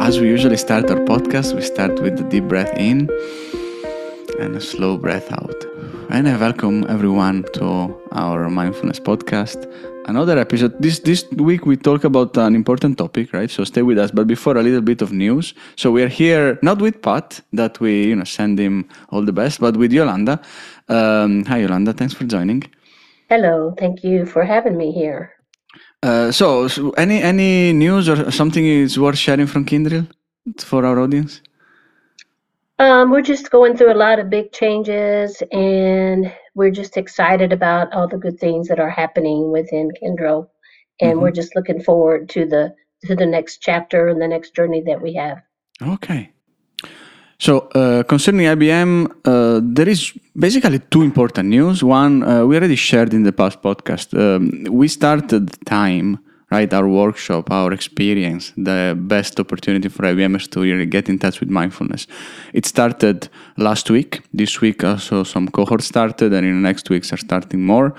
[0.00, 3.08] as we usually start our podcast, we start with a deep breath in
[4.40, 5.64] and a slow breath out.
[6.08, 9.70] And I welcome everyone to our mindfulness podcast.
[10.06, 10.80] Another episode.
[10.80, 13.50] This this week we talk about an important topic, right?
[13.50, 14.10] So stay with us.
[14.10, 15.54] But before a little bit of news.
[15.76, 19.32] So we are here not with Pat, that we you know send him all the
[19.32, 20.40] best, but with Yolanda.
[20.88, 22.64] Um, hi Yolanda, thanks for joining.
[23.28, 25.39] Hello, thank you for having me here.
[26.02, 30.06] Uh, so, so, any any news or something is worth sharing from Kyndryl
[30.58, 31.42] for our audience?
[32.78, 37.92] Um, we're just going through a lot of big changes, and we're just excited about
[37.92, 40.48] all the good things that are happening within Kyndryl,
[41.00, 41.20] and mm-hmm.
[41.20, 45.02] we're just looking forward to the to the next chapter and the next journey that
[45.02, 45.42] we have.
[45.82, 46.30] Okay.
[47.40, 51.82] So uh, concerning IBM, uh, there is basically two important news.
[51.82, 54.12] One uh, we already shared in the past podcast.
[54.12, 56.18] Um, we started time
[56.50, 61.38] right our workshop our experience the best opportunity for ibmers to really get in touch
[61.38, 62.08] with mindfulness
[62.52, 67.12] it started last week this week also some cohorts started and in the next weeks
[67.12, 67.94] are starting more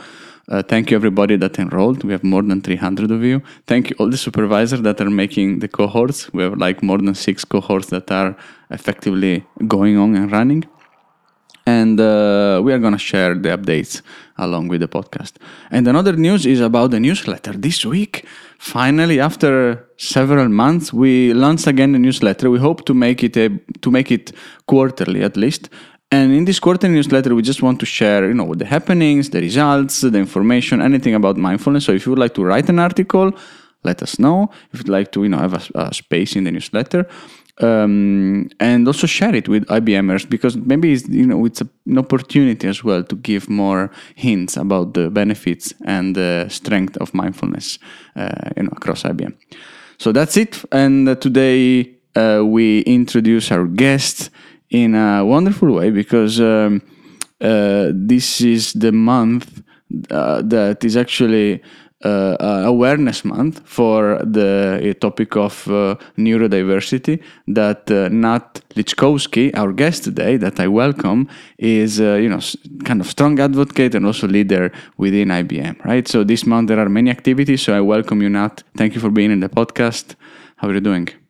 [0.51, 3.95] uh, thank you everybody that enrolled we have more than 300 of you thank you
[3.99, 7.87] all the supervisors that are making the cohorts we have like more than six cohorts
[7.87, 8.35] that are
[8.69, 10.63] effectively going on and running
[11.65, 14.01] and uh, we are going to share the updates
[14.37, 15.33] along with the podcast.
[15.69, 17.53] And another news is about the newsletter.
[17.53, 18.25] This week,
[18.57, 22.49] finally, after several months, we launched again the newsletter.
[22.49, 23.49] We hope to make it a,
[23.81, 24.31] to make it
[24.65, 25.69] quarterly at least.
[26.11, 29.39] And in this quarterly newsletter, we just want to share, you know, the happenings, the
[29.39, 31.85] results, the information, anything about mindfulness.
[31.85, 33.31] So if you would like to write an article,
[33.83, 34.49] let us know.
[34.73, 37.07] If you'd like to, you know, have a, a space in the newsletter,
[37.61, 41.97] um, and also share it with IBMers because maybe it's, you know it's a, an
[41.97, 47.77] opportunity as well to give more hints about the benefits and the strength of mindfulness
[48.15, 49.33] uh, you know across IBM.
[49.97, 50.63] So that's it.
[50.71, 54.31] And uh, today uh, we introduce our guest
[54.71, 56.81] in a wonderful way because um,
[57.41, 59.61] uh, this is the month
[60.09, 61.61] uh, that is actually
[62.03, 70.05] uh, awareness month for the topic of uh, neurodiversity that uh, Nat Lyckowski, our guest
[70.05, 72.39] today, that I welcome, is uh, you know
[72.85, 75.83] kind of strong advocate and also leader within IBM.
[75.85, 76.07] Right.
[76.07, 77.61] So this month there are many activities.
[77.61, 78.63] So I welcome you, Nat.
[78.77, 80.15] Thank you for being in the podcast.
[80.57, 81.20] How are you doing?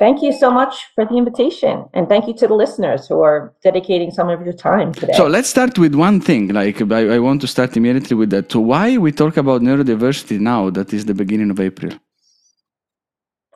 [0.00, 1.84] Thank you so much for the invitation.
[1.92, 5.12] And thank you to the listeners who are dedicating some of your time today.
[5.12, 6.48] So let's start with one thing.
[6.48, 8.50] Like, I, I want to start immediately with that.
[8.50, 11.92] So, why we talk about neurodiversity now that is the beginning of April?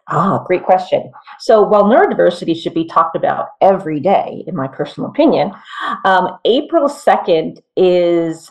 [0.08, 1.10] Ah, great question.
[1.38, 5.50] So, while neurodiversity should be talked about every day, in my personal opinion,
[6.04, 8.50] um, April 2nd is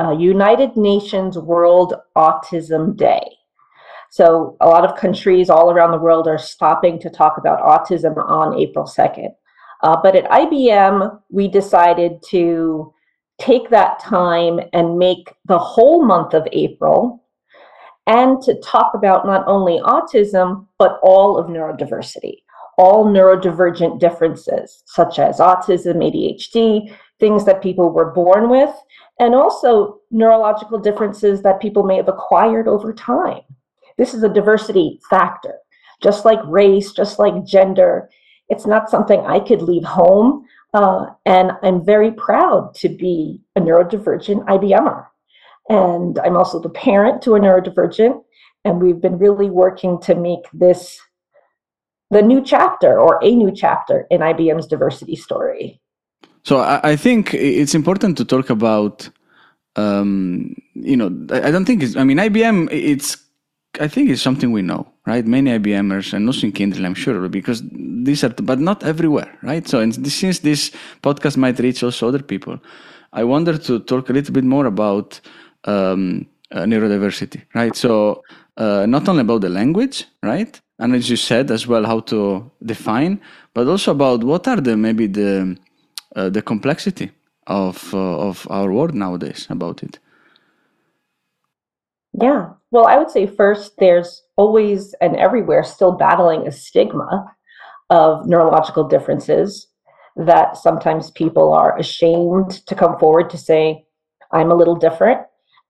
[0.00, 3.37] uh, United Nations World Autism Day.
[4.10, 8.16] So a lot of countries all around the world are stopping to talk about autism
[8.16, 9.30] on April 2nd.
[9.82, 12.92] Uh, but at IBM, we decided to
[13.38, 17.22] take that time and make the whole month of April
[18.06, 22.38] and to talk about not only autism, but all of neurodiversity,
[22.78, 28.74] all neurodivergent differences, such as autism, ADHD, things that people were born with,
[29.20, 33.42] and also neurological differences that people may have acquired over time.
[33.98, 35.54] This is a diversity factor,
[36.02, 38.08] just like race, just like gender.
[38.48, 40.46] It's not something I could leave home.
[40.72, 45.06] Uh, and I'm very proud to be a neurodivergent IBMer.
[45.68, 48.22] And I'm also the parent to a neurodivergent.
[48.64, 51.00] And we've been really working to make this
[52.10, 55.80] the new chapter or a new chapter in IBM's diversity story.
[56.42, 59.10] So I, I think it's important to talk about,
[59.76, 63.27] um, you know, I, I don't think it's, I mean, IBM, it's
[63.80, 65.24] I think it's something we know, right?
[65.26, 69.66] Many IBMers and also in Kyndryl, I'm sure, because these are, but not everywhere, right?
[69.68, 70.70] So, and since this
[71.02, 72.58] podcast might reach also other people,
[73.12, 75.20] I wonder to talk a little bit more about
[75.64, 77.76] um, uh, neurodiversity, right?
[77.76, 78.22] So,
[78.56, 80.60] uh, not only about the language, right?
[80.78, 83.20] And as you said as well, how to define,
[83.54, 85.56] but also about what are the maybe the
[86.16, 87.10] uh, the complexity
[87.46, 89.98] of uh, of our world nowadays about it.
[92.12, 92.57] Yeah.
[92.70, 97.34] Well, I would say first, there's always and everywhere still battling a stigma
[97.90, 99.68] of neurological differences
[100.16, 103.84] that sometimes people are ashamed to come forward to say,
[104.32, 105.20] I'm a little different.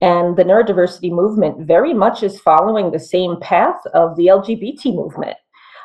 [0.00, 5.36] And the neurodiversity movement very much is following the same path of the LGBT movement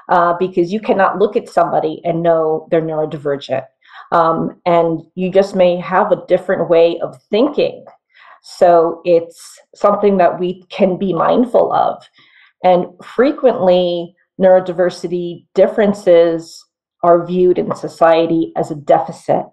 [0.10, 3.65] uh, because you cannot look at somebody and know they're neurodivergent.
[4.12, 7.86] Um, and you just may have a different way of thinking
[8.44, 12.04] so it's something that we can be mindful of.
[12.63, 16.63] And frequently, neurodiversity differences
[17.04, 19.45] are viewed in society as a deficit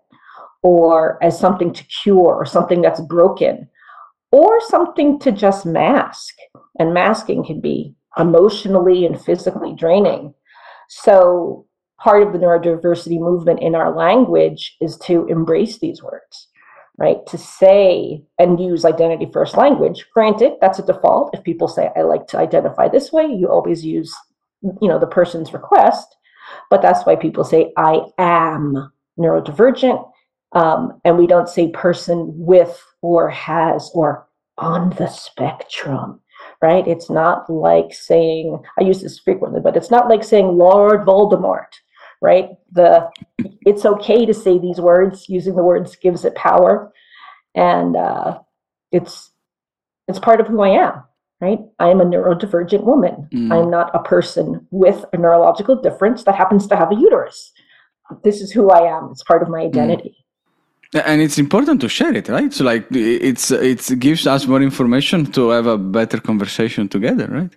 [0.62, 3.68] or as something to cure or something that's broken
[4.32, 6.34] or something to just mask.
[6.78, 10.34] And masking can be emotionally and physically draining.
[10.88, 11.66] So,
[12.00, 16.48] part of the neurodiversity movement in our language is to embrace these words,
[17.00, 17.26] right?
[17.28, 20.04] To say and use identity first language.
[20.14, 21.34] Granted, that's a default.
[21.34, 24.14] If people say, I like to identify this way, you always use,
[24.62, 26.06] you know, the person's request.
[26.68, 30.08] But that's why people say, I am neurodivergent.
[30.52, 36.20] Um, and we don't say person with or has or on the spectrum
[36.62, 36.86] right?
[36.86, 41.68] It's not like saying, I use this frequently, but it's not like saying Lord Voldemort,
[42.20, 42.50] right?
[42.72, 43.08] The
[43.66, 45.28] it's okay to say these words.
[45.28, 46.92] Using the words gives it power,
[47.54, 48.38] and uh,
[48.92, 49.30] it's
[50.08, 51.02] it's part of who I am,
[51.40, 51.60] right?
[51.78, 53.28] I am a neurodivergent woman.
[53.32, 53.52] Mm.
[53.52, 57.52] I'm not a person with a neurological difference that happens to have a uterus.
[58.24, 59.10] This is who I am.
[59.12, 59.66] It's part of my mm.
[59.66, 60.16] identity.
[60.18, 60.20] Mm
[60.94, 65.24] and it's important to share it right so like it's it gives us more information
[65.24, 67.56] to have a better conversation together right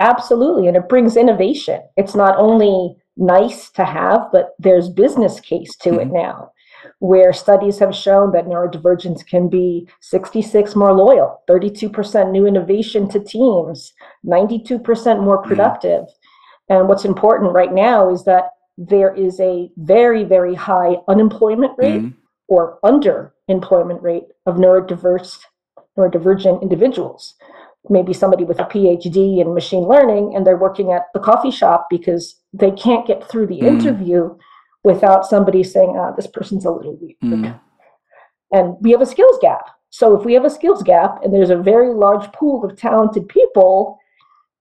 [0.00, 5.76] absolutely and it brings innovation it's not only nice to have but there's business case
[5.76, 6.00] to mm-hmm.
[6.00, 6.50] it now
[6.98, 13.20] where studies have shown that neurodivergence can be 66 more loyal 32% new innovation to
[13.20, 13.92] teams
[14.26, 15.48] 92% more mm-hmm.
[15.48, 16.74] productive mm-hmm.
[16.74, 22.02] and what's important right now is that there is a very, very high unemployment rate
[22.02, 22.18] mm-hmm.
[22.48, 25.38] or underemployment rate of neurodiverse,
[25.96, 27.34] neurodivergent individuals.
[27.88, 31.86] Maybe somebody with a PhD in machine learning and they're working at the coffee shop
[31.90, 33.80] because they can't get through the mm-hmm.
[33.80, 34.36] interview
[34.84, 37.16] without somebody saying, ah, this person's a little weird.
[37.22, 37.52] Mm-hmm.
[38.52, 39.70] And we have a skills gap.
[39.90, 43.28] So if we have a skills gap and there's a very large pool of talented
[43.28, 43.98] people,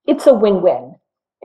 [0.07, 0.95] it's a win win.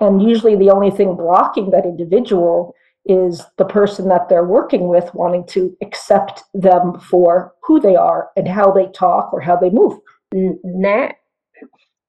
[0.00, 2.74] And usually the only thing blocking that individual
[3.04, 8.28] is the person that they're working with wanting to accept them for who they are
[8.36, 9.98] and how they talk or how they move.
[10.32, 11.14] Nat,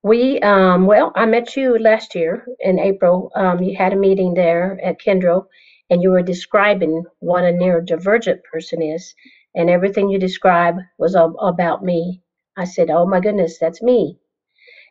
[0.03, 3.31] we, um, well, I met you last year in April.
[3.35, 5.45] Um, you had a meeting there at Kyndryl
[5.89, 9.13] and you were describing what a neurodivergent person is.
[9.55, 12.21] And everything you described was about me.
[12.55, 14.17] I said, Oh my goodness, that's me.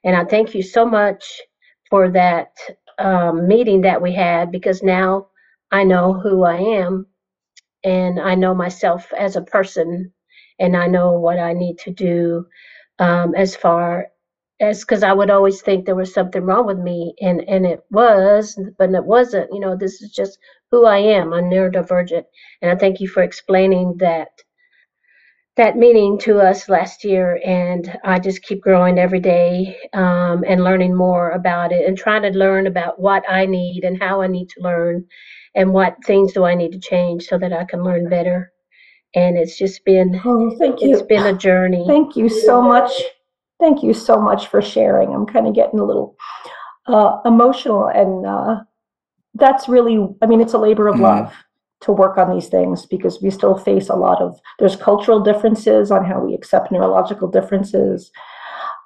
[0.05, 1.40] And I thank you so much
[1.88, 2.50] for that
[2.99, 5.28] um, meeting that we had because now
[5.70, 7.06] I know who I am
[7.84, 10.12] and I know myself as a person
[10.58, 12.46] and I know what I need to do
[12.99, 14.08] um, as far
[14.60, 17.81] as because I would always think there was something wrong with me and and it
[17.90, 20.38] was but it wasn't you know this is just
[20.70, 22.25] who I am I'm neurodivergent
[22.62, 24.28] and I thank you for explaining that
[25.58, 30.62] that meeting to us last year, and I just keep growing every day um, and
[30.62, 34.28] learning more about it and trying to learn about what I need and how I
[34.28, 35.05] need to learn
[35.56, 38.52] and what things do I need to change so that I can learn better.
[39.16, 40.93] And it's just been oh, thank you.
[40.93, 41.84] It's been a journey.
[41.88, 42.93] Thank you so much.
[43.60, 45.12] Thank you so much for sharing.
[45.12, 46.16] I'm kind of getting a little
[46.87, 48.60] uh, emotional, and uh,
[49.34, 51.05] that's really, I mean, it's a labor of mm-hmm.
[51.05, 51.32] love
[51.81, 55.90] to work on these things because we still face a lot of there's cultural differences
[55.90, 58.10] on how we accept neurological differences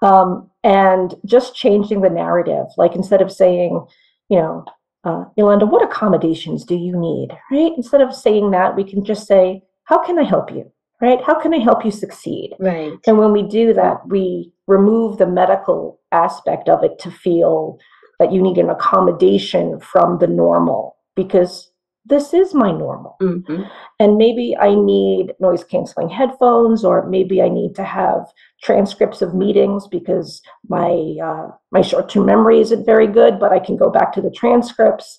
[0.03, 3.85] um, and just changing the narrative like instead of saying
[4.29, 4.65] you know
[5.05, 9.27] uh, yolanda what accommodations do you need right instead of saying that we can just
[9.27, 10.71] say how can i help you
[11.03, 15.19] right how can i help you succeed right and when we do that we remove
[15.19, 17.79] the medical aspect of it to feel
[18.19, 21.73] that you need an accommodation from the normal because
[22.05, 23.17] this is my normal.
[23.23, 23.63] Mm-hmm.
[24.01, 28.27] And maybe I need noise canceling headphones, or maybe I need to have
[28.63, 33.61] transcripts of meetings because my uh, my short term memory isn't very good, but I
[33.61, 35.19] can go back to the transcripts.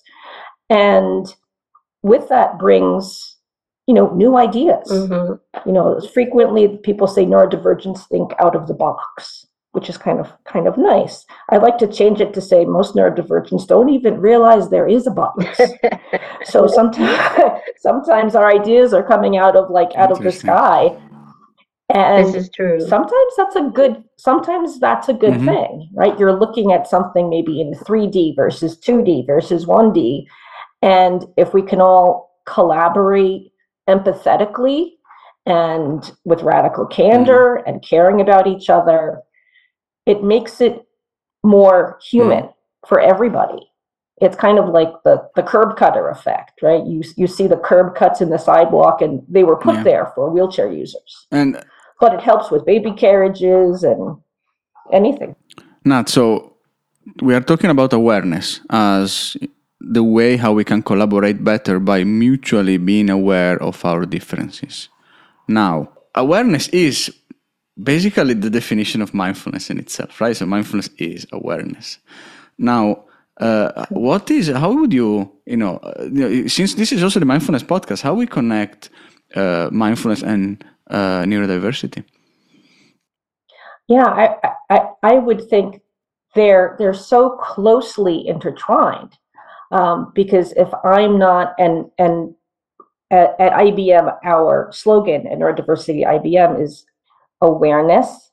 [0.68, 1.26] And
[2.02, 3.33] with that brings,
[3.86, 4.88] you know, new ideas.
[4.90, 5.68] Mm-hmm.
[5.68, 10.32] You know, frequently people say neurodivergents think out of the box which is kind of
[10.44, 11.26] kind of nice.
[11.50, 15.10] I like to change it to say most neurodivergents don't even realize there is a
[15.10, 15.60] box.
[16.44, 20.96] so sometimes sometimes our ideas are coming out of like out of the sky.
[21.92, 22.80] And this is true.
[22.80, 25.46] Sometimes that's a good sometimes that's a good mm-hmm.
[25.46, 26.16] thing, right?
[26.20, 30.24] You're looking at something maybe in 3D versus 2D versus 1D.
[30.82, 33.50] And if we can all collaborate
[33.88, 34.92] empathetically
[35.46, 37.68] and with radical candor mm-hmm.
[37.68, 39.20] and caring about each other,
[40.06, 40.86] it makes it
[41.42, 42.54] more human mm.
[42.88, 43.70] for everybody.
[44.18, 46.84] It's kind of like the the curb cutter effect, right?
[46.86, 49.82] You you see the curb cuts in the sidewalk, and they were put yeah.
[49.82, 51.26] there for wheelchair users.
[51.32, 51.62] And
[52.00, 54.16] but it helps with baby carriages and
[54.92, 55.34] anything.
[55.84, 56.52] Not so.
[57.22, 59.36] we are talking about awareness as
[59.80, 64.88] the way how we can collaborate better by mutually being aware of our differences.
[65.48, 67.14] Now, awareness is
[67.82, 70.36] basically the definition of mindfulness in itself, right?
[70.36, 71.98] So mindfulness is awareness.
[72.56, 73.04] Now,
[73.38, 77.62] uh, what is how would you you know, uh, since this is also the mindfulness
[77.62, 78.90] podcast how we connect
[79.34, 82.04] uh, mindfulness and uh, neurodiversity
[83.88, 85.80] yeah I, I i would think
[86.34, 89.18] they're they're so closely intertwined
[89.74, 92.34] um, because if i'm not and and
[93.10, 96.86] at, at ibm our slogan at neurodiversity ibm is
[97.42, 98.30] awareness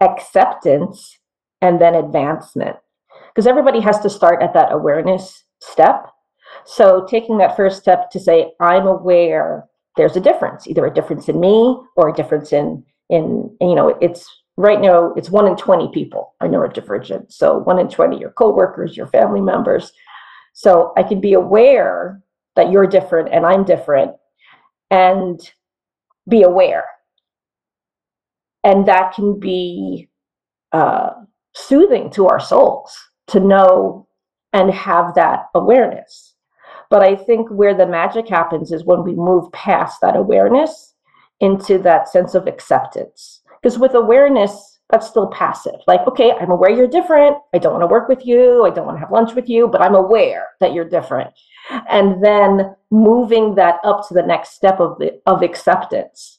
[0.00, 1.18] acceptance
[1.62, 2.76] and then advancement
[3.34, 6.06] because everybody has to start at that awareness step.
[6.64, 9.64] So taking that first step to say, I'm aware
[9.96, 13.96] there's a difference, either a difference in me or a difference in in you know,
[14.00, 14.26] it's
[14.56, 17.32] right now it's one in 20 people are neurodivergent.
[17.32, 19.92] So one in 20 your coworkers, your family members.
[20.54, 22.22] So I can be aware
[22.56, 24.12] that you're different and I'm different
[24.90, 25.38] and
[26.28, 26.84] be aware.
[28.62, 30.08] And that can be
[30.72, 31.10] uh,
[31.54, 32.96] soothing to our souls
[33.28, 34.08] to know
[34.52, 36.34] and have that awareness.
[36.88, 40.94] But I think where the magic happens is when we move past that awareness
[41.40, 43.42] into that sense of acceptance.
[43.60, 45.80] Because with awareness, that's still passive.
[45.86, 47.36] Like, okay, I'm aware you're different.
[47.54, 48.64] I don't want to work with you.
[48.64, 51.30] I don't want to have lunch with you, but I'm aware that you're different.
[51.88, 56.38] And then moving that up to the next step of the of acceptance.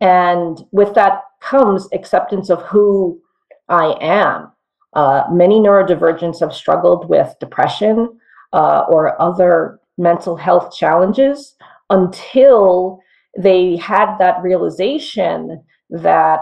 [0.00, 3.20] And with that comes acceptance of who
[3.68, 4.52] I am
[4.96, 8.18] uh, many neurodivergents have struggled with depression
[8.54, 11.54] uh, or other mental health challenges
[11.90, 12.98] until
[13.38, 16.40] they had that realization that,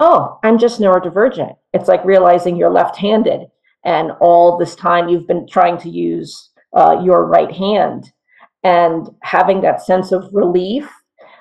[0.00, 1.56] oh, I'm just neurodivergent.
[1.72, 3.46] It's like realizing you're left handed,
[3.84, 8.12] and all this time you've been trying to use uh, your right hand.
[8.64, 10.90] And having that sense of relief,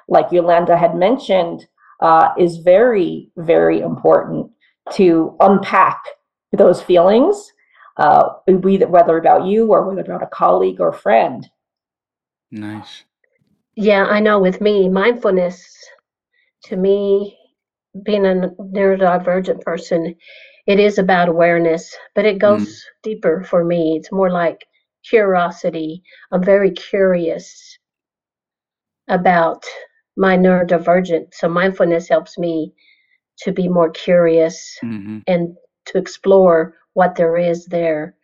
[0.08, 1.68] like Yolanda had mentioned,
[2.00, 4.52] uh, is very, very important
[4.94, 6.02] to unpack
[6.52, 7.52] those feelings,
[7.98, 11.50] uh, whether about you or whether about a colleague or friend.
[12.52, 13.04] Nice.
[13.76, 15.68] Yeah, I know with me, mindfulness
[16.66, 17.38] to me,
[18.04, 20.16] being a neurodivergent person,
[20.66, 22.80] it is about awareness, but it goes mm.
[23.04, 23.98] deeper for me.
[23.98, 24.66] It's more like
[25.08, 26.04] curiosity.
[26.32, 27.78] I'm very curious
[29.08, 29.64] about
[30.18, 31.34] my neurodivergent.
[31.34, 32.74] So mindfulness helps me
[33.40, 35.20] to be more curious mm-hmm.
[35.28, 38.16] and to explore what there is there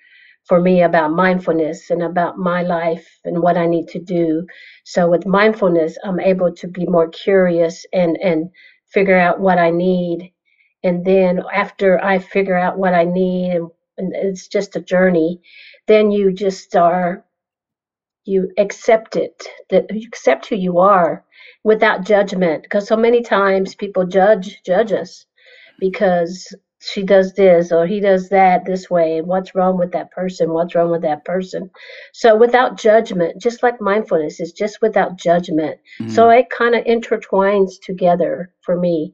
[0.46, 4.46] for me about mindfulness and about my life and what I need to do.
[4.84, 8.50] So with mindfulness, I'm able to be more curious and and
[8.94, 10.32] figure out what I need.
[10.84, 15.42] And then after I figure out what I need and, and it's just a journey,
[15.88, 17.26] then you just are
[18.26, 21.26] you accept it that you accept who you are
[21.64, 25.26] without judgment because so many times people judge judge us
[25.80, 30.12] because she does this or he does that this way and what's wrong with that
[30.12, 31.70] person what's wrong with that person
[32.14, 36.12] so without judgment just like mindfulness is just without judgment mm-hmm.
[36.12, 39.14] so it kind of intertwines together for me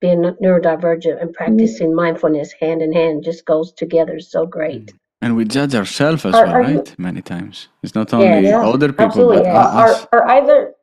[0.00, 1.96] being neurodivergent and practicing mm-hmm.
[1.96, 4.96] mindfulness hand in hand just goes together so great mm-hmm.
[5.20, 8.26] and we judge ourselves as are, well are right you, many times it's not only
[8.26, 9.36] yeah, yeah, other people absolutely.
[9.38, 9.60] but yeah.
[9.60, 10.06] us.
[10.12, 10.74] Are, are either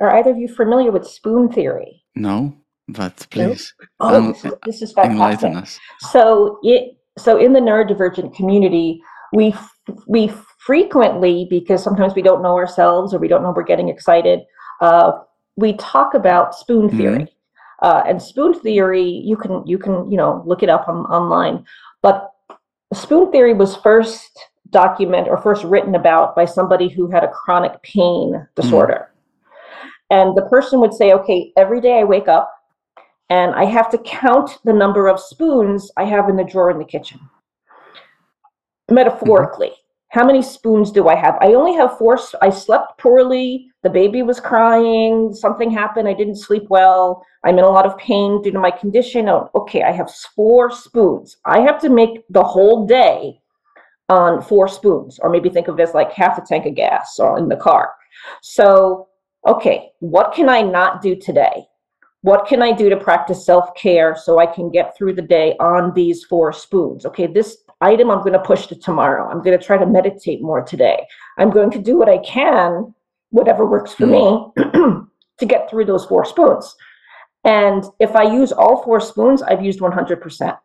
[0.00, 2.56] are either of you familiar with spoon theory no
[2.88, 5.80] but please, oh, um, this is fantastic.
[6.10, 9.54] So it so in the neurodivergent community, we
[10.06, 14.40] we frequently because sometimes we don't know ourselves or we don't know we're getting excited.
[14.80, 15.12] Uh,
[15.56, 16.96] we talk about spoon mm-hmm.
[16.96, 17.86] theory, mm-hmm.
[17.86, 21.64] uh, and spoon theory you can you can you know look it up on, online.
[22.02, 22.30] But
[22.92, 24.38] spoon theory was first
[24.70, 28.60] documented or first written about by somebody who had a chronic pain mm-hmm.
[28.60, 29.08] disorder.
[29.08, 29.08] Mm-hmm.
[30.10, 32.52] And the person would say, okay, every day I wake up,
[33.32, 36.78] and I have to count the number of spoons I have in the drawer in
[36.78, 37.18] the kitchen.
[38.90, 40.18] Metaphorically, mm-hmm.
[40.18, 41.38] how many spoons do I have?
[41.40, 42.18] I only have four.
[42.42, 43.70] I slept poorly.
[43.82, 45.32] The baby was crying.
[45.32, 46.08] Something happened.
[46.08, 47.24] I didn't sleep well.
[47.42, 49.30] I'm in a lot of pain due to my condition.
[49.30, 51.38] Oh, okay, I have four spoons.
[51.46, 53.40] I have to make the whole day
[54.10, 57.18] on four spoons, or maybe think of it as like half a tank of gas
[57.18, 57.94] or in the car.
[58.42, 59.08] So,
[59.46, 61.66] okay, what can I not do today?
[62.22, 65.54] What can I do to practice self care so I can get through the day
[65.60, 67.04] on these four spoons?
[67.04, 69.28] Okay, this item I'm going to push to tomorrow.
[69.28, 71.04] I'm going to try to meditate more today.
[71.36, 72.94] I'm going to do what I can,
[73.30, 76.74] whatever works for me, to get through those four spoons.
[77.44, 80.56] And if I use all four spoons, I've used 100%.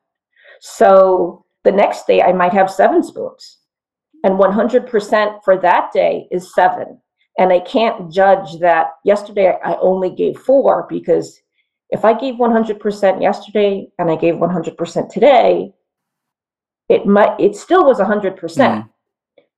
[0.61, 3.57] So the next day I might have seven spoons.
[4.23, 7.01] And 100% for that day is seven.
[7.39, 11.39] And I can't judge that yesterday I only gave four because
[11.89, 15.71] if I gave 100% yesterday and I gave 100% today,
[16.89, 18.37] it might it still was 100%.
[18.37, 18.89] percent mm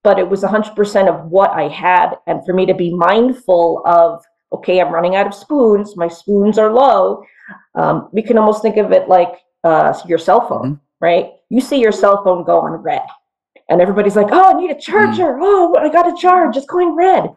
[0.02, 4.24] But it was 100% of what I had and for me to be mindful of
[4.52, 7.24] okay, I'm running out of spoons, my spoons are low.
[7.76, 9.34] Um, we can almost think of it like
[9.64, 11.06] uh, your cell phone, mm-hmm.
[11.06, 11.26] right?
[11.50, 13.08] You see your cell phone go on red
[13.70, 15.34] and everybody's like, oh, I need a charger.
[15.34, 15.40] Mm.
[15.42, 16.58] Oh, I got a charge.
[16.58, 17.30] It's going red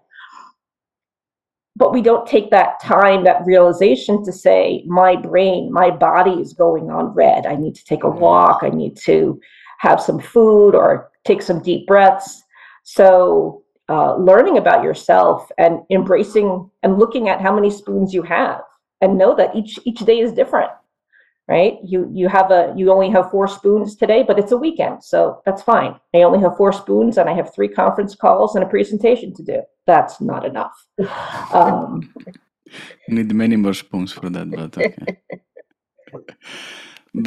[1.83, 6.53] but we don't take that time, that realization to say, my brain, my body is
[6.53, 7.45] going on red.
[7.45, 8.61] I need to take a walk.
[8.63, 9.41] I need to
[9.79, 12.41] have some food or take some deep breaths.
[12.85, 18.61] So, uh, learning about yourself and embracing and looking at how many spoons you have,
[19.01, 20.71] and know that each each day is different
[21.55, 21.75] right?
[21.93, 25.19] You you have a you only have four spoons today but it's a weekend so
[25.45, 25.93] that's fine.
[26.17, 29.43] I only have four spoons and i have three conference calls and a presentation to
[29.53, 29.59] do.
[29.91, 30.77] That's not enough.
[31.61, 31.89] Um,
[33.07, 34.95] you need many more spoons for that but okay.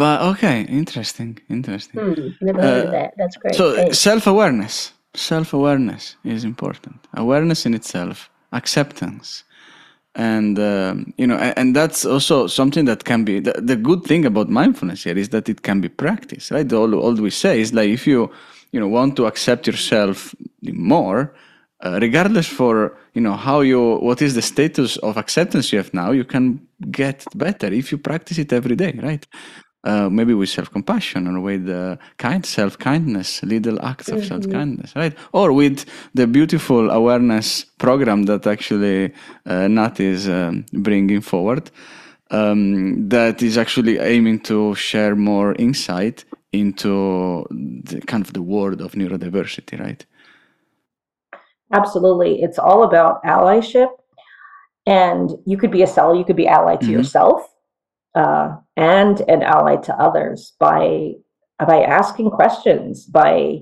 [0.01, 1.97] But okay interesting interesting.
[2.01, 3.09] Hmm, never heard uh, of that.
[3.19, 3.55] That's great.
[3.59, 3.99] so Thanks.
[4.07, 4.75] self-awareness.
[5.31, 6.03] Self-awareness
[6.35, 6.97] is important.
[7.23, 8.17] Awareness in itself
[8.59, 9.27] acceptance
[10.15, 14.25] and um, you know and that's also something that can be the, the, good thing
[14.25, 16.71] about mindfulness here is that it can be practiced right?
[16.71, 18.31] All, all we say is like if you
[18.71, 21.33] you know want to accept yourself more
[21.81, 25.93] uh, regardless for you know how you what is the status of acceptance you have
[25.93, 29.27] now you can get better if you practice it every day right
[29.85, 34.27] uh, maybe with self-compassion or with uh, kind self-kindness little acts of mm-hmm.
[34.27, 35.15] self-kindness right?
[35.31, 39.13] Or with the beautiful awareness program that actually
[39.45, 41.71] uh, nat is um, bringing forward
[42.31, 48.81] um, that is actually aiming to share more insight into the kind of the world
[48.81, 50.05] of neurodiversity right?
[51.71, 52.41] Absolutely.
[52.41, 53.89] It's all about allyship.
[54.85, 56.95] And you could be a cell, you could be allied to mm-hmm.
[56.95, 57.49] yourself.
[58.13, 61.11] Uh, and an ally to others by
[61.59, 63.59] by asking questions by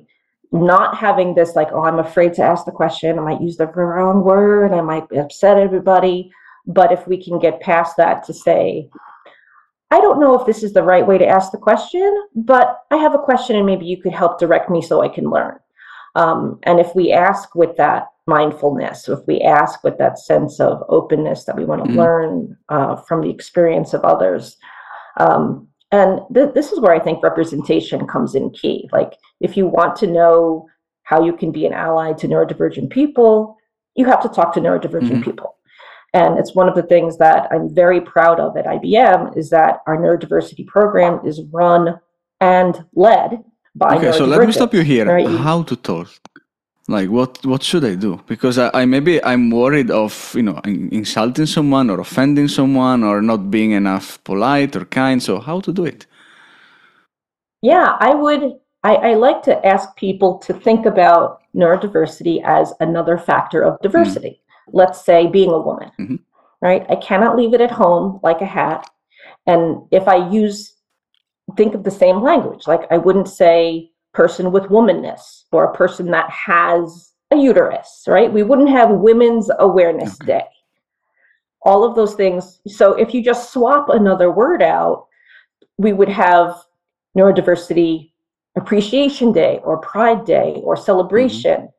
[0.51, 3.67] not having this like oh i'm afraid to ask the question i might use the
[3.67, 6.31] wrong word i might upset everybody
[6.65, 8.89] but if we can get past that to say
[9.91, 12.97] i don't know if this is the right way to ask the question but i
[12.97, 15.57] have a question and maybe you could help direct me so i can learn
[16.15, 20.83] um, and if we ask with that mindfulness, if we ask with that sense of
[20.89, 21.99] openness that we want to mm-hmm.
[21.99, 24.57] learn uh, from the experience of others.
[25.19, 28.89] Um, and th- this is where I think representation comes in key.
[28.91, 30.67] Like, if you want to know
[31.03, 33.57] how you can be an ally to neurodivergent people,
[33.95, 35.21] you have to talk to neurodivergent mm-hmm.
[35.21, 35.55] people.
[36.13, 39.79] And it's one of the things that I'm very proud of at IBM is that
[39.87, 41.99] our neurodiversity program is run
[42.39, 43.43] and led
[43.75, 45.05] by Okay, so let me stop you here.
[45.05, 45.27] Right?
[45.27, 46.07] How to talk?
[46.87, 48.19] Like what what should i do?
[48.27, 53.21] Because I, I, maybe i'm worried of you know insulting someone or offending someone or
[53.21, 56.05] not being enough polite or kind so how to do it?
[57.61, 63.17] Yeah i would i, I like to ask people to think about neurodiversity as another
[63.17, 64.41] factor of diversity.
[64.41, 64.77] Mm-hmm.
[64.77, 66.15] let's say being a woman mm-hmm.
[66.61, 66.85] right?
[66.89, 68.89] I cannot leave it at home like a hat.
[69.47, 70.73] And if i use
[71.55, 76.11] think of the same language like i wouldn't say person with womanness or a person
[76.11, 78.31] that has a uterus, right?
[78.31, 80.39] We wouldn't have Women's Awareness okay.
[80.39, 80.45] Day.
[81.63, 82.59] All of those things.
[82.67, 85.07] So if you just swap another word out,
[85.77, 86.55] we would have
[87.17, 88.11] Neurodiversity
[88.55, 91.61] Appreciation Day or Pride Day or celebration.
[91.61, 91.69] Mm-hmm.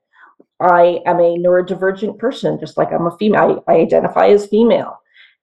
[0.60, 3.62] I am a neurodivergent person, just like I'm a female.
[3.68, 4.98] I, I identify as female.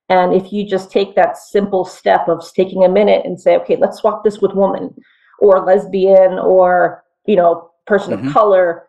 [0.09, 3.77] And if you just take that simple step of taking a minute and say, okay,
[3.77, 4.93] let's swap this with woman,
[5.41, 8.27] or lesbian or you know person mm-hmm.
[8.27, 8.87] of color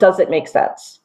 [0.00, 1.00] does it make sense?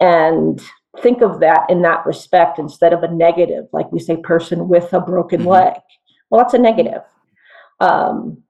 [0.00, 0.60] And
[1.00, 4.92] think of that in that respect instead of a negative like we say person with
[4.92, 5.50] a broken mm-hmm.
[5.50, 5.74] leg.
[6.30, 7.02] Well that's a negative.
[7.78, 8.42] Um,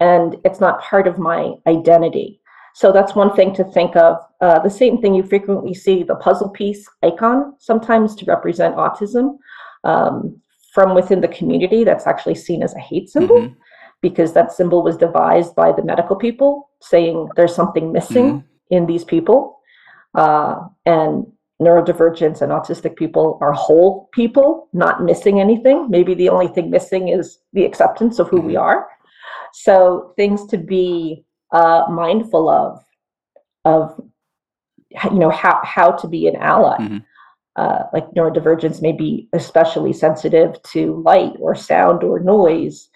[0.00, 2.40] and it's not part of my identity.
[2.74, 4.16] So that's one thing to think of.
[4.40, 9.38] Uh, the same thing you frequently see the puzzle piece icon sometimes to represent autism
[9.84, 10.40] um,
[10.72, 13.42] from within the community that's actually seen as a hate symbol.
[13.42, 13.60] Mm-hmm
[14.04, 18.76] because that symbol was devised by the medical people saying there's something missing mm-hmm.
[18.76, 19.58] in these people.
[20.14, 21.26] Uh, and
[21.58, 25.88] neurodivergence and autistic people are whole people, not missing anything.
[25.88, 28.48] Maybe the only thing missing is the acceptance of who mm-hmm.
[28.48, 28.88] we are.
[29.54, 32.84] So things to be uh, mindful of,
[33.64, 33.98] of
[35.10, 36.76] you know how how to be an ally.
[36.76, 36.98] Mm-hmm.
[37.56, 42.90] Uh, like neurodivergence may be especially sensitive to light or sound or noise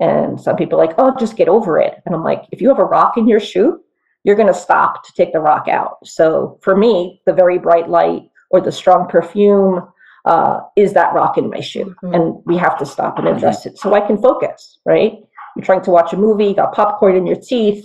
[0.00, 2.00] And some people are like, oh, just get over it.
[2.06, 3.80] And I'm like, if you have a rock in your shoe,
[4.24, 6.06] you're going to stop to take the rock out.
[6.06, 9.86] So for me, the very bright light or the strong perfume
[10.24, 11.94] uh, is that rock in my shoe.
[12.02, 12.14] Mm-hmm.
[12.14, 15.14] And we have to stop and address it so I can focus, right?
[15.56, 17.84] You're trying to watch a movie, you got popcorn in your teeth,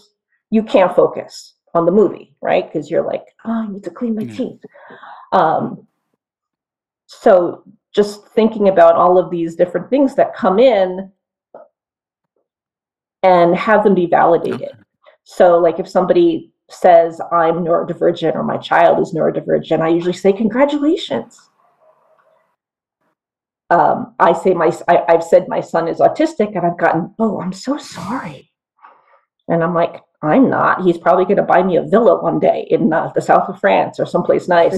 [0.49, 2.71] you can't focus on the movie, right?
[2.71, 4.61] Because you're like, oh, I need to clean my teeth.
[5.31, 5.87] Um,
[7.07, 7.63] so
[7.95, 11.11] just thinking about all of these different things that come in
[13.23, 14.61] and have them be validated.
[14.61, 14.71] Okay.
[15.23, 20.33] So, like if somebody says I'm neurodivergent or my child is neurodivergent, I usually say
[20.33, 21.49] congratulations.
[23.69, 27.41] Um, I say my I, I've said my son is autistic, and I've gotten oh
[27.41, 28.51] I'm so sorry,
[29.47, 30.83] and I'm like I'm not.
[30.83, 33.59] He's probably going to buy me a villa one day in uh, the south of
[33.59, 34.77] France or someplace nice.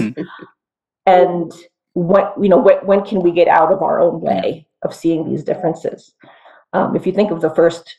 [1.06, 1.52] and
[1.92, 5.28] what you know when, when can we get out of our own way of seeing
[5.28, 6.14] these differences?
[6.72, 7.96] Um, if you think of the first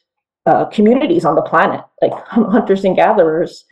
[0.48, 3.66] uh, communities on the planet, like hunters and gatherers,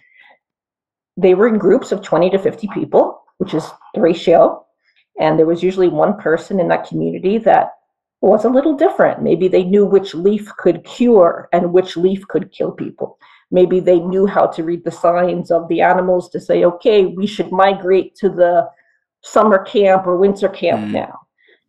[1.18, 4.66] they were in groups of 20 to 50 people, which is the ratio.
[5.20, 7.72] And there was usually one person in that community that
[8.20, 9.24] was a little different.
[9.24, 13.18] Maybe they knew which leaf could cure and which leaf could kill people.
[13.52, 17.26] Maybe they knew how to read the signs of the animals to say, okay, we
[17.26, 18.68] should migrate to the
[19.24, 20.92] summer camp or winter camp mm.
[20.92, 21.20] now.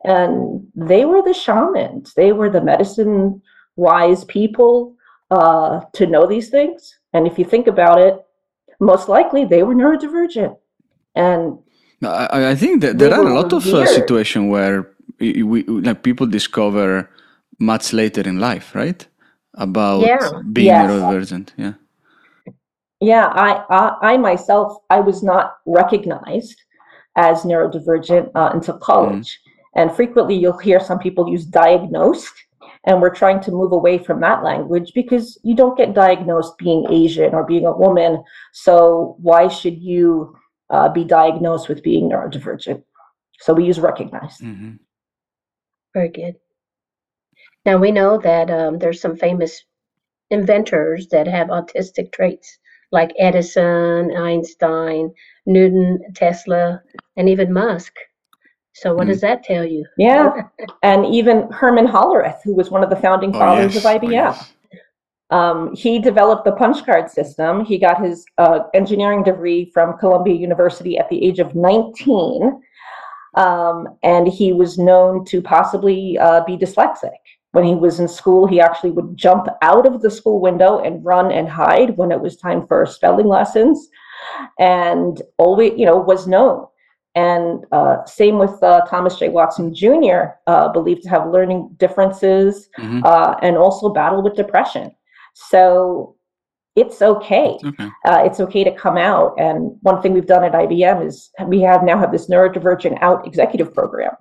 [0.03, 3.41] And they were the shamans, they were the medicine
[3.77, 4.96] wise people
[5.31, 6.99] uh, to know these things.
[7.13, 8.15] And if you think about it,
[8.81, 10.57] most likely they were neurodivergent.
[11.15, 11.59] And
[12.05, 16.03] I, I think that there are a lot of uh, situations where we, we, like
[16.03, 17.11] people discover
[17.59, 19.07] much later in life, right?
[19.55, 20.31] About yeah.
[20.53, 20.91] being yes.
[20.91, 21.53] neurodivergent.
[21.57, 21.73] Yeah.
[23.01, 26.61] Yeah, I, I, I myself, I was not recognized
[27.17, 29.39] as neurodivergent uh, until college.
[29.39, 29.53] Mm.
[29.77, 32.33] And frequently you'll hear some people use diagnosed
[32.87, 36.87] and we're trying to move away from that language because you don't get diagnosed being
[36.91, 38.23] Asian or being a woman.
[38.53, 40.35] So why should you
[40.71, 42.83] uh, be diagnosed with being neurodivergent?
[43.41, 44.41] So we use recognized.
[44.41, 44.75] Mm-hmm.
[45.95, 46.37] Very good.
[47.65, 49.65] Now we know that um, there's some famous
[50.31, 52.59] inventors that have autistic traits,
[52.93, 55.13] like Edison, Einstein,
[55.45, 56.81] Newton, Tesla,
[57.17, 57.95] and even Musk.
[58.77, 59.11] So what mm.
[59.11, 59.87] does that tell you?
[59.97, 60.43] Yeah,
[60.83, 63.85] and even Herman Hollerith, who was one of the founding oh, fathers yes.
[63.85, 64.05] of IBM.
[64.05, 64.53] Oh, yes.
[65.31, 67.65] um, he developed the punch card system.
[67.65, 72.61] He got his uh, engineering degree from Columbia University at the age of 19.
[73.37, 77.17] Um, and he was known to possibly uh, be dyslexic.
[77.53, 81.03] When he was in school, he actually would jump out of the school window and
[81.03, 83.89] run and hide when it was time for spelling lessons,
[84.59, 86.67] and always, you know, was known
[87.17, 89.31] and uh, same with uh, Thomas J.
[89.31, 93.01] Watson Jr., uh, believed to have learning differences mm-hmm.
[93.05, 94.95] Uh, and also battle with depression.
[95.33, 96.15] So
[96.77, 97.59] it's okay.
[97.65, 97.89] okay.
[98.05, 99.35] Uh, it's okay to come out.
[99.39, 103.27] And one thing we've done at IBM is we have now have this neurodivergent out
[103.27, 104.13] executive program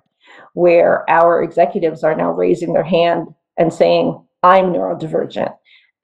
[0.54, 3.28] where our executives are now raising their hand
[3.58, 5.54] and saying, I'm neurodivergent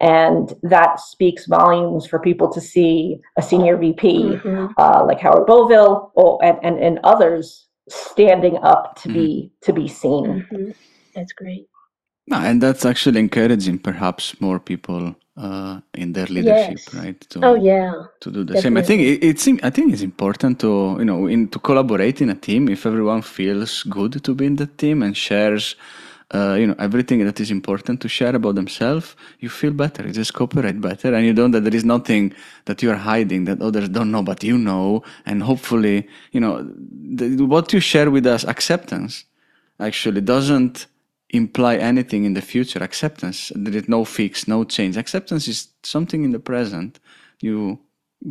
[0.02, 4.66] and that speaks volumes for people to see a senior VP mm-hmm.
[4.76, 9.18] uh, like Howard Boville or, and, and, and others standing up to mm-hmm.
[9.18, 10.26] be to be seen.
[10.26, 10.70] Mm-hmm.
[11.14, 11.68] That's great.
[12.26, 16.94] No, and that's actually encouraging perhaps more people uh, in their leadership, yes.
[16.94, 17.20] right?
[17.30, 17.92] To, oh yeah.
[18.20, 18.62] To do the Definitely.
[18.62, 18.76] same.
[18.76, 22.30] I think it, it's I think it's important to you know in to collaborate in
[22.30, 25.76] a team if everyone feels good to be in the team and shares
[26.34, 30.06] uh, you know everything that is important to share about themselves you feel better.
[30.06, 32.32] You just cooperate better and you know that there is nothing
[32.64, 35.02] that you are hiding that others don't know but you know.
[35.26, 36.68] And hopefully you know
[37.18, 39.24] the, what you share with us acceptance
[39.78, 40.86] actually doesn't
[41.30, 42.82] imply anything in the future.
[42.82, 44.96] Acceptance there is no fix no change.
[44.96, 46.98] Acceptance is something in the present.
[47.40, 47.78] You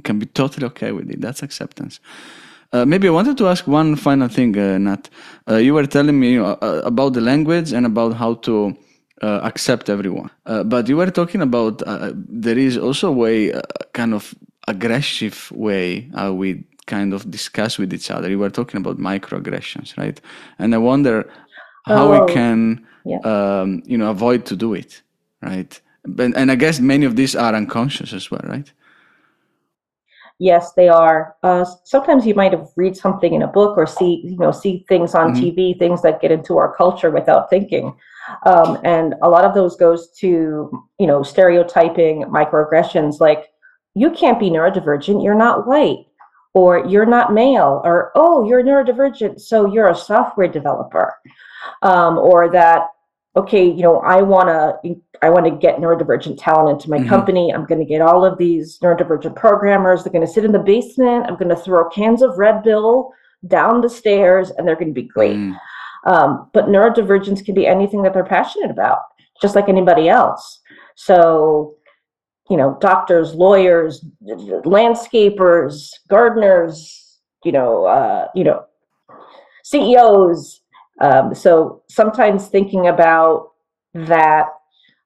[0.04, 1.22] can be totally okay with it.
[1.22, 2.00] That's acceptance
[2.74, 5.10] uh, maybe I wanted to ask one final thing, uh, Nat.
[5.50, 8.76] Uh, you were telling me uh, uh, about the language and about how to
[9.22, 10.30] uh, accept everyone.
[10.46, 11.84] but you were talking about
[12.16, 13.52] there is also a way,
[13.94, 14.34] kind of
[14.68, 18.30] aggressive way how we kind of discuss with each other.
[18.30, 20.20] You were talking about microaggressions, right?
[20.60, 21.30] And I wonder
[21.86, 23.20] how oh, we can, yeah.
[23.20, 25.02] um, you know, avoid to do it,
[25.42, 25.80] right?
[26.06, 28.72] And I guess many of these are unconscious as well, right?
[30.42, 31.36] Yes they are.
[31.44, 34.84] Uh, sometimes you might have read something in a book or see you know see
[34.90, 35.44] things on mm-hmm.
[35.44, 37.96] tv things that get into our culture without thinking.
[38.46, 40.28] Um, and a lot of those goes to
[41.00, 43.50] you know stereotyping microaggressions like
[43.94, 46.06] you can't be neurodivergent you're not white
[46.54, 51.14] or you're not male or oh you're neurodivergent so you're a software developer.
[51.84, 52.88] Um, or that
[53.36, 57.08] okay, you know, I want to I want to get neurodivergent talent into my Mhm.
[57.08, 57.54] company.
[57.54, 60.04] I'm going to get all of these neurodivergent programmers.
[60.04, 61.26] They're going to sit in the basement.
[61.28, 63.13] I'm going to throw cans of Red Bull
[63.48, 65.38] down the stairs, and they're going to be great.
[65.38, 65.56] Mm,
[66.06, 69.00] Um, but neurodivergence can be anything that they're passionate about,
[69.39, 70.60] just like anybody else.
[70.96, 71.76] So,
[72.50, 74.04] you know, doctors, lawyers,
[74.65, 78.65] landscapers, gardeners, you know, uh, you know,
[79.63, 80.62] CEOs.
[81.02, 83.52] Um, so sometimes thinking about
[83.96, 84.46] that,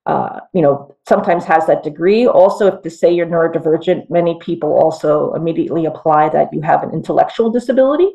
[0.05, 2.27] uh, you know, sometimes has that degree.
[2.27, 6.91] Also, if to say you're neurodivergent, many people also immediately apply that you have an
[6.91, 8.11] intellectual disability.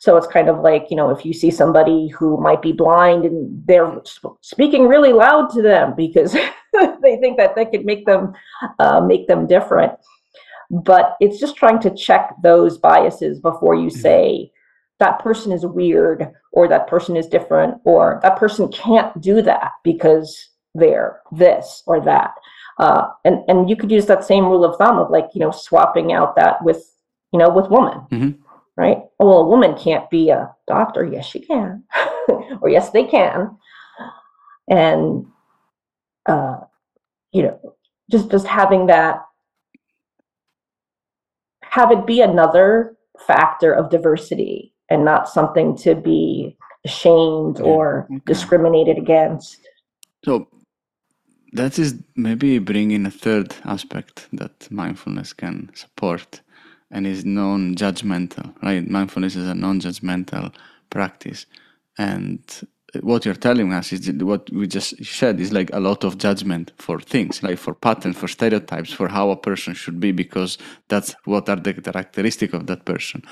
[0.00, 3.26] So it's kind of like, you know, if you see somebody who might be blind
[3.26, 6.32] and they're sp- speaking really loud to them because
[7.02, 8.32] they think that that could make them
[8.78, 9.92] uh, make them different.
[10.70, 14.50] But it's just trying to check those biases before you say
[15.00, 19.72] that person is weird or that person is different or that person can't do that
[19.82, 22.32] because they're this or that.
[22.78, 25.50] Uh, and and you could use that same rule of thumb of like you know
[25.50, 26.82] swapping out that with
[27.32, 28.38] you know with woman Mhm.
[28.76, 31.84] right oh, well a woman can't be a doctor yes she can
[32.62, 33.54] or yes they can
[34.68, 35.26] and
[36.26, 36.60] uh
[37.32, 37.74] you know
[38.10, 39.26] just just having that
[41.62, 48.10] have it be another factor of diversity and not something to be ashamed Yeah, or
[48.16, 48.20] okay.
[48.26, 49.58] discriminated against
[50.24, 50.48] So
[51.52, 56.42] that is maybe bringing a third aspect that mindfulness can support
[56.90, 58.88] and is non-judgmental, right?
[58.88, 60.54] Mindfulness is a non-judgmental
[60.90, 61.46] practice.
[61.98, 62.42] And
[63.02, 66.72] what you're telling us is what we just said is like a lot of judgment
[66.78, 71.14] for things, like for patterns, for stereotypes, for how a person should be, because that's
[71.24, 73.22] what are the characteristic of that person.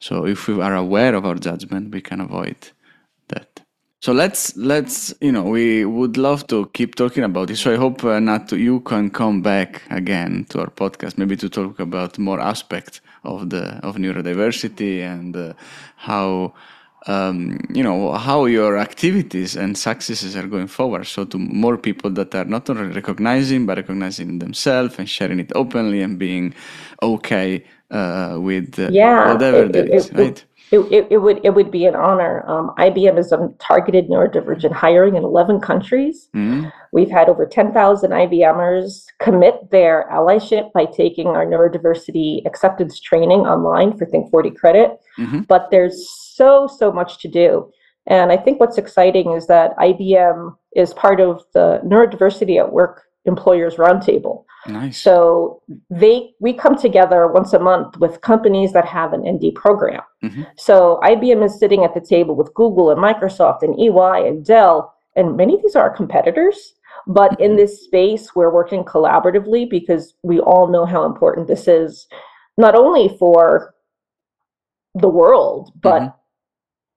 [0.00, 2.56] So if we are aware of our judgment, we can avoid
[3.28, 3.60] that.
[4.00, 7.60] So let's let's you know we would love to keep talking about this.
[7.60, 8.20] So I hope uh,
[8.52, 13.50] you can come back again to our podcast, maybe to talk about more aspects of
[13.50, 15.52] the of neurodiversity and uh,
[15.96, 16.54] how
[17.08, 21.04] um, you know how your activities and successes are going forward.
[21.08, 25.50] So to more people that are not only recognizing but recognizing themselves and sharing it
[25.56, 26.54] openly and being
[27.02, 30.44] okay uh, with uh, Yeah, whatever it- there it- is, it- right?
[30.70, 32.44] It, it, it would it would be an honor.
[32.46, 36.28] Um, IBM is on targeted neurodivergent hiring in 11 countries.
[36.36, 36.70] Mhm.
[36.92, 43.96] We've had over 10,000 IBMers commit their allyship by taking our neurodiversity acceptance training online
[43.96, 44.98] for Think 40 credit.
[45.18, 45.46] Mhm.
[45.48, 47.70] But there's so, so much to do.
[48.06, 53.04] And I think what's exciting is that IBM is part of the Neurodiversity at Work
[53.28, 54.44] Employers Roundtable.
[54.66, 55.00] Nice.
[55.00, 55.62] So
[56.02, 60.02] they we come together once a month with companies that have an ND program.
[60.24, 60.46] Mhm.
[60.56, 64.92] So IBM is sitting at the table with Google and Microsoft and EY and Dell,
[65.16, 66.74] and many of these are our competitors.
[67.06, 72.06] But in this space, we're working collaboratively because we all know how important this is,
[72.58, 73.74] not only for
[74.94, 76.14] the world, but Mhm.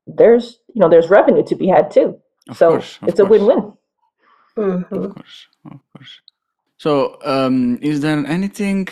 [0.08, 2.17] there's you know there's revenue to be had too.
[2.50, 3.74] Of so course, it's a win-win.
[4.57, 6.21] Of course, of course.
[6.77, 8.87] So, um, is there anything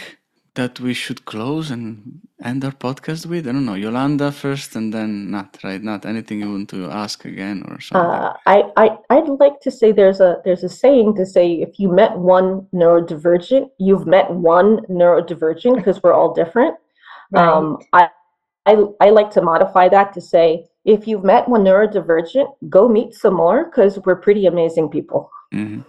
[0.55, 3.47] that we should close and end our podcast with?
[3.47, 7.25] I don't know, Yolanda first, and then Nat Right, Nat Anything you want to ask
[7.25, 8.09] again or something?
[8.09, 11.79] Uh, I, I I'd like to say there's a there's a saying to say if
[11.79, 16.75] you met one neurodivergent, you've met one neurodivergent because we're all different.
[17.35, 18.09] Um, I,
[18.65, 23.13] I I like to modify that to say if you've met one neurodivergent, go meet
[23.13, 25.29] some more because we're pretty amazing people.
[25.53, 25.85] Mhm.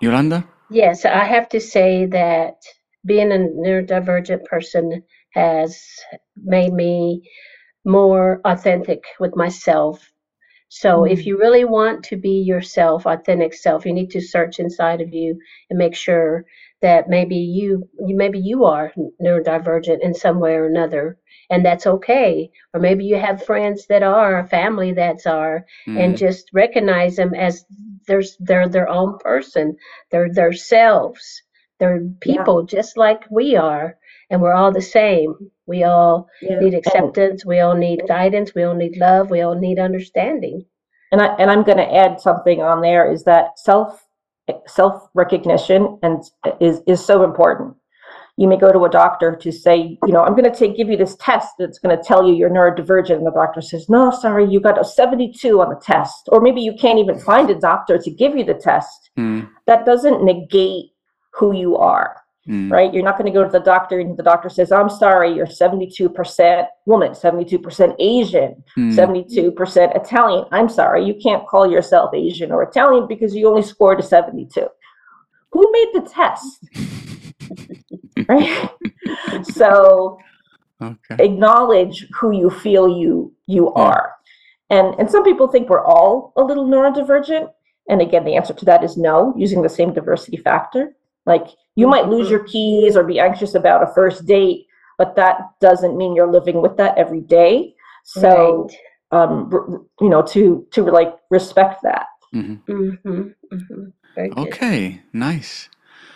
[0.00, 0.44] Yolanda.
[0.70, 2.54] Yes, I have to say that
[3.04, 5.02] being a neurodivergent person
[5.34, 5.76] has
[6.36, 7.28] made me
[7.84, 10.08] more authentic with myself.
[10.68, 11.26] So if Mm.
[11.26, 15.36] you really want to be yourself, authentic self, you need to search inside of you
[15.68, 16.44] and make sure
[16.82, 18.92] that maybe you, you maybe you are
[19.22, 21.18] neurodivergent in some way or another,
[21.50, 22.50] and that's okay.
[22.74, 25.64] Or maybe you have friends that are, a family that's are,
[25.94, 27.64] and Mm, just recognize them as
[28.06, 29.76] there's they're their own person.
[30.10, 31.42] They're their selves
[31.82, 33.96] they're people just like we are
[34.30, 35.34] and we're all the same.
[35.66, 36.28] We all
[36.60, 37.44] need acceptance.
[37.44, 38.54] We all need guidance.
[38.54, 39.30] We all need love.
[39.30, 40.64] We all need understanding.
[41.10, 44.06] And I and I'm going to add something on there is that self
[44.66, 46.22] self recognition and
[46.60, 47.74] is is so important.
[48.38, 50.88] You may go to a doctor to say, you know, I'm going to take give
[50.88, 54.10] you this test that's going to tell you you're neurodivergent, and the doctor says, no,
[54.10, 57.54] sorry, you got a 72 on the test, or maybe you can't even find a
[57.54, 59.10] doctor to give you the test.
[59.18, 60.92] mm, That doesn't negate
[61.34, 62.16] who you are.
[62.48, 62.70] Mm.
[62.70, 62.92] right?
[62.92, 65.46] You're not going to go to the doctor and the doctor says, I'm sorry, you're
[65.46, 68.94] 72% woman, 72% Asian, mm.
[68.94, 70.44] 72% Italian.
[70.52, 74.66] I'm sorry, you can't call yourself Asian or Italian because you only scored a 72.
[75.52, 76.58] Who made the test?
[78.28, 78.70] right?
[79.44, 80.18] so
[80.80, 81.24] okay.
[81.24, 83.82] acknowledge who you feel you you yeah.
[83.82, 84.12] are.
[84.70, 87.50] And and some people think we're all a little neurodivergent.
[87.88, 90.94] And again, the answer to that is no, using the same diversity factor.
[91.26, 94.66] Like you might lose your keys or be anxious about a first date,
[94.98, 97.74] but that doesn't mean you're living with that every day.
[98.04, 98.68] So,
[99.12, 99.22] right.
[99.22, 102.06] um, you know, to to like respect that.
[102.34, 102.72] Mm-hmm.
[102.72, 103.22] Mm-hmm.
[103.52, 104.38] Mm-hmm.
[104.38, 105.68] Okay, nice.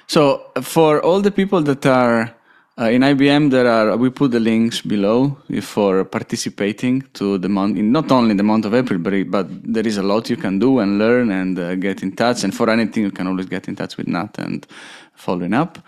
[0.06, 2.34] So for all the people that are
[2.78, 7.76] uh, in IBM, there are we put the links below for participating to the month.
[7.78, 10.80] Not only the month of April, but but there is a lot you can do
[10.80, 12.44] and learn and uh, get in touch.
[12.44, 14.66] And for anything, you can always get in touch with Nat and
[15.14, 15.78] following up.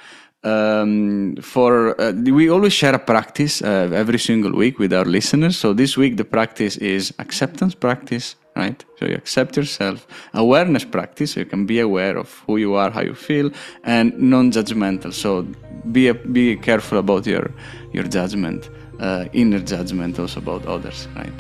[0.45, 5.59] Um, for uh, we always share a practice uh, every single week with our listeners.
[5.59, 8.85] So this week the practice is acceptance practice right?
[8.99, 12.91] So you accept yourself, awareness practice, so you can be aware of who you are,
[12.91, 13.51] how you feel,
[13.85, 15.13] and non-judgmental.
[15.13, 15.47] So
[15.93, 17.51] be a, be careful about your
[17.93, 18.69] your judgment,
[19.01, 21.33] uh, inner judgment, also about others, right?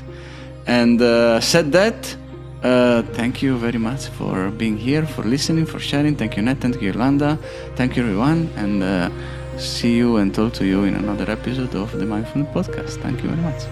[0.66, 2.16] And uh, said that.
[2.62, 6.16] Uh, thank you very much for being here, for listening, for sharing.
[6.16, 6.58] Thank you, Nat.
[6.60, 7.38] Thank you, Yolanda.
[7.76, 8.50] Thank you, everyone.
[8.56, 9.10] And uh,
[9.58, 12.98] see you and talk to you in another episode of the Mindfulness Podcast.
[13.00, 13.62] Thank you very much.